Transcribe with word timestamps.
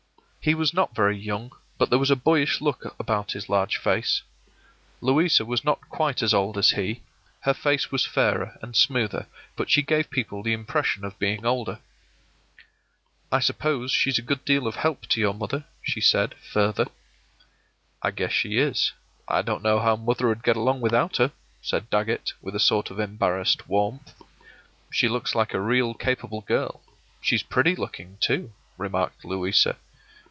He 0.43 0.55
was 0.55 0.73
not 0.73 0.95
very 0.95 1.15
young, 1.19 1.51
but 1.77 1.91
there 1.91 1.99
was 1.99 2.09
a 2.09 2.15
boyish 2.15 2.61
look 2.61 2.95
about 2.99 3.33
his 3.33 3.47
large 3.47 3.77
face. 3.77 4.23
Louisa 4.99 5.45
was 5.45 5.63
not 5.63 5.87
quite 5.89 6.23
as 6.23 6.33
old 6.33 6.57
as 6.57 6.71
he, 6.71 7.03
her 7.41 7.53
face 7.53 7.91
was 7.91 8.07
fairer 8.07 8.57
and 8.59 8.75
smoother, 8.75 9.27
but 9.55 9.69
she 9.69 9.83
gave 9.83 10.09
people 10.09 10.41
the 10.41 10.53
impression 10.53 11.05
of 11.05 11.19
being 11.19 11.45
older. 11.45 11.79
“I 13.31 13.37
suppose 13.39 13.91
she's 13.91 14.17
a 14.17 14.23
good 14.23 14.43
deal 14.43 14.65
of 14.65 14.77
help 14.77 15.05
to 15.09 15.19
your 15.21 15.35
mother,” 15.35 15.65
she 15.83 16.01
said, 16.01 16.33
further. 16.51 16.87
“I 18.01 18.09
guess 18.09 18.31
she 18.31 18.57
is; 18.57 18.93
I 19.27 19.43
don't 19.43 19.61
know 19.61 19.79
how 19.79 19.95
mother'd 19.95 20.41
get 20.41 20.57
along 20.57 20.81
without 20.81 21.17
her,” 21.17 21.33
said 21.61 21.91
Dagget, 21.91 22.33
with 22.41 22.55
a 22.55 22.59
sort 22.59 22.89
of 22.89 22.99
embarrassed 22.99 23.69
warmth. 23.69 24.19
“She 24.91 25.07
looks 25.07 25.35
like 25.35 25.53
a 25.53 25.61
real 25.61 25.93
capable 25.93 26.41
girl. 26.41 26.81
She's 27.21 27.43
pretty 27.43 27.75
looking 27.75 28.17
too,” 28.19 28.53
remarked 28.79 29.23
Louisa. 29.23 29.75